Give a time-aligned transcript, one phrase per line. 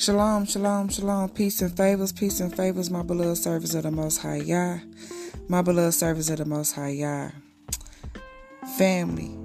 [0.00, 1.28] Shalom, shalom, shalom.
[1.28, 4.78] Peace and favors, peace and favors, my beloved servants of the Most High Yah.
[5.46, 7.32] My beloved servants of the Most High Yah.
[8.78, 9.36] Family,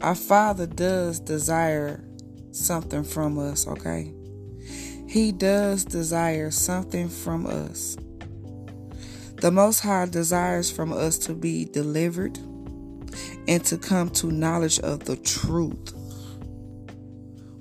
[0.00, 2.00] our Father does desire
[2.52, 4.14] something from us, okay?
[5.08, 7.96] He does desire something from us.
[9.40, 12.38] The Most High desires from us to be delivered
[13.48, 15.92] and to come to knowledge of the truth.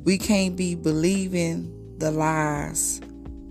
[0.03, 3.01] We can't be believing the lies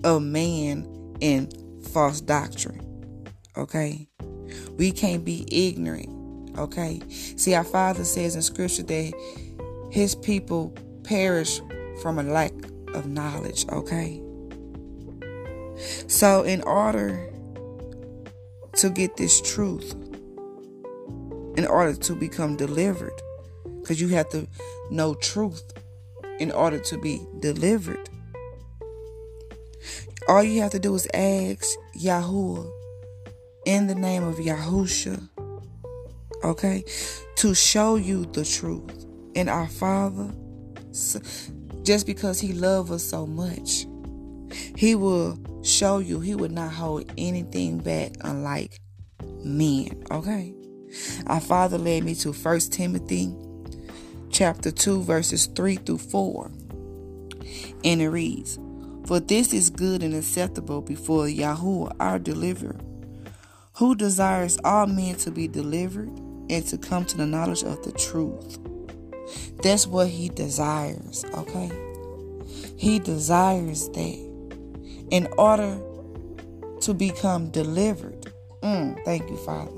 [0.05, 0.87] of man
[1.21, 1.53] and
[1.93, 2.83] false doctrine.
[3.57, 4.09] Okay?
[4.77, 6.57] We can't be ignorant.
[6.59, 7.01] Okay?
[7.09, 9.13] See, our Father says in Scripture that
[9.91, 10.75] His people
[11.05, 11.61] perish
[12.03, 12.53] from a lack
[12.95, 13.67] of knowledge.
[13.69, 14.23] Okay?
[16.09, 17.31] So, in order
[18.77, 19.95] to get this truth,
[21.57, 23.23] in order to become delivered,
[23.81, 24.47] because you have to
[24.91, 25.63] know truth
[26.39, 28.09] in order to be delivered.
[30.29, 32.69] All you have to do is ask Yahuwah
[33.65, 35.29] in the name of Yahusha,
[36.43, 36.85] okay,
[37.37, 39.07] to show you the truth.
[39.37, 40.33] And our Father,
[41.85, 43.87] just because He loves us so much,
[44.77, 48.81] He will show you, He would not hold anything back, unlike
[49.45, 50.53] men, okay?
[51.29, 53.33] Our Father led me to 1 Timothy
[54.31, 56.51] chapter 2, verses 3 through 4.
[57.85, 58.59] And it reads,
[59.07, 62.81] for this is good and acceptable before Yahuwah our deliverer,
[63.75, 66.09] who desires all men to be delivered
[66.51, 68.59] and to come to the knowledge of the truth.
[69.63, 71.71] That's what he desires, okay?
[72.77, 74.27] He desires that.
[75.11, 75.81] In order
[76.81, 79.73] to become delivered, mm, thank you, Father.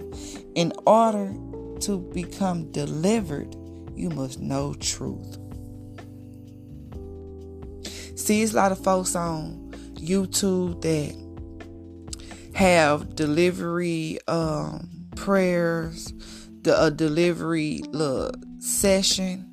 [0.54, 1.34] In order
[1.80, 3.54] to become delivered,
[3.94, 5.38] you must know truth.
[8.28, 11.16] See, it's a lot of folks on YouTube that
[12.54, 16.12] have delivery um, prayers,
[16.60, 19.50] the a delivery look, session,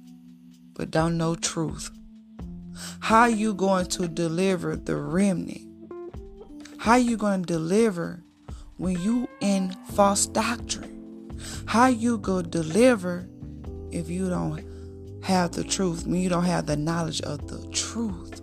[0.73, 1.89] but don't know truth.
[2.99, 5.61] How you going to deliver the remnant?
[6.77, 8.25] How you going to deliver
[8.75, 11.39] when you in false doctrine?
[11.65, 13.25] How you go deliver
[13.93, 14.65] if you don't
[15.23, 18.34] have the truth, when you don't have the knowledge of the truth?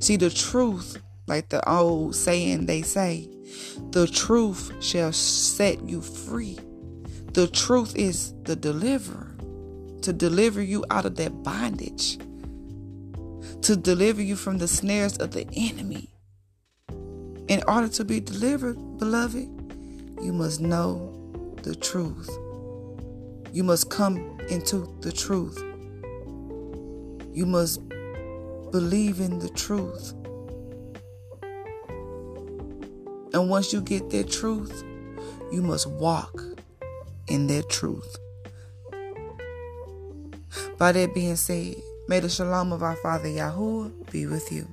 [0.00, 3.28] See, the truth, like the old saying they say,
[3.90, 6.58] the truth shall set you free.
[7.34, 9.36] The truth is the deliverer
[10.02, 12.18] to deliver you out of that bondage,
[13.62, 16.08] to deliver you from the snares of the enemy.
[17.48, 19.48] In order to be delivered, beloved,
[20.22, 22.30] you must know the truth.
[23.52, 25.58] You must come into the truth.
[27.32, 27.80] You must
[28.70, 30.12] believe in the truth.
[33.32, 34.84] And once you get that truth,
[35.52, 36.42] you must walk
[37.28, 38.16] in that truth.
[40.78, 41.76] By that being said,
[42.08, 44.66] may the shalom of our Father Yahuwah be with you.